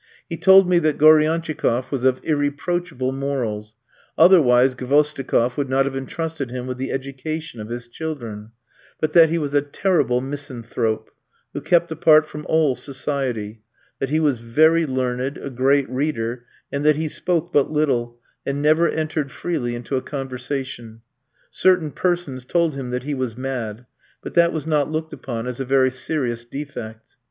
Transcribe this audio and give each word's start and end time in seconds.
He 0.27 0.35
told 0.35 0.67
me 0.67 0.79
that 0.79 0.97
Goriantchikoff 0.97 1.91
was 1.91 2.03
of 2.03 2.21
irreproachable 2.23 3.11
morals, 3.11 3.75
otherwise 4.17 4.73
Gvosdikof 4.73 5.57
would 5.57 5.69
not 5.69 5.85
have 5.85 5.95
entrusted 5.95 6.49
him 6.49 6.65
with 6.65 6.79
the 6.79 6.89
education 6.91 7.59
of 7.59 7.69
his 7.69 7.87
children; 7.87 8.49
but 8.99 9.13
that 9.13 9.29
he 9.29 9.37
was 9.37 9.53
a 9.53 9.61
terrible 9.61 10.19
misanthrope, 10.19 11.11
who 11.53 11.61
kept 11.61 11.91
apart 11.91 12.25
from 12.25 12.47
all 12.49 12.75
society; 12.75 13.61
that 13.99 14.09
he 14.09 14.19
was 14.19 14.39
very 14.39 14.87
learned, 14.87 15.37
a 15.37 15.51
great 15.51 15.87
reader, 15.87 16.45
and 16.71 16.83
that 16.83 16.95
he 16.95 17.07
spoke 17.07 17.53
but 17.53 17.69
little, 17.69 18.17
and 18.43 18.59
never 18.59 18.89
entered 18.89 19.31
freely 19.31 19.75
into 19.75 19.95
a 19.97 20.01
conversation. 20.01 21.01
Certain 21.51 21.91
persons 21.91 22.43
told 22.43 22.73
him 22.73 22.89
that 22.89 23.03
he 23.03 23.13
was 23.13 23.37
mad; 23.37 23.85
but 24.23 24.33
that 24.33 24.51
was 24.51 24.65
not 24.65 24.91
looked 24.91 25.13
upon 25.13 25.45
as 25.45 25.59
a 25.59 25.63
very 25.63 25.91
serious 25.91 26.43
defect. 26.43 27.17